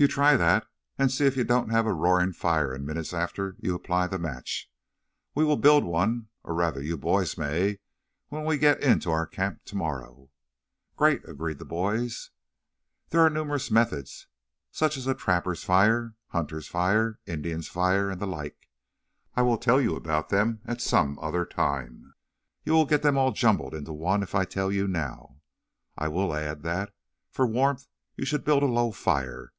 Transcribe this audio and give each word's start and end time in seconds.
You 0.00 0.06
try 0.06 0.36
that 0.36 0.64
and 0.96 1.10
see 1.10 1.26
if 1.26 1.36
you 1.36 1.42
don't 1.42 1.70
have 1.70 1.84
a 1.84 1.92
roaring 1.92 2.32
fire 2.32 2.72
in 2.72 2.82
a 2.82 2.84
minute 2.84 3.12
after 3.12 3.56
you 3.58 3.74
apply 3.74 4.06
the 4.06 4.16
match. 4.16 4.70
We 5.34 5.42
will 5.44 5.56
build 5.56 5.82
one, 5.82 6.28
or 6.44 6.54
rather 6.54 6.80
you 6.80 6.96
boys 6.96 7.36
may, 7.36 7.80
when 8.28 8.44
we 8.44 8.58
get 8.58 8.80
into 8.80 9.10
our 9.10 9.26
camp 9.26 9.64
tomorrow." 9.64 10.30
"Great!" 10.94 11.28
agreed 11.28 11.58
the 11.58 11.64
boys. 11.64 12.30
"There 13.08 13.22
are 13.22 13.28
numerous 13.28 13.72
methods, 13.72 14.28
such 14.70 14.96
as 14.96 15.08
'trapper's 15.16 15.64
fire,' 15.64 16.14
'hunter's 16.28 16.68
fire,' 16.68 17.18
'Indian's 17.26 17.66
fire,' 17.66 18.08
and 18.08 18.20
the 18.20 18.26
like. 18.28 18.70
I 19.34 19.42
will 19.42 19.58
tell 19.58 19.80
you 19.80 19.96
about 19.96 20.28
them 20.28 20.60
at 20.64 20.80
some 20.80 21.18
other 21.18 21.44
time. 21.44 22.14
You 22.62 22.72
will 22.72 22.86
get 22.86 23.02
them 23.02 23.18
all 23.18 23.32
jumbled 23.32 23.74
into 23.74 23.92
one 23.92 24.22
if 24.22 24.32
I 24.32 24.44
tell 24.44 24.70
you 24.70 24.86
now. 24.86 25.40
I 25.96 26.06
will 26.06 26.32
add 26.36 26.62
that, 26.62 26.94
for 27.32 27.48
warmth, 27.48 27.88
you 28.14 28.24
should 28.24 28.44
build 28.44 28.62
a 28.62 28.66
low 28.66 28.92
fire. 28.92 29.50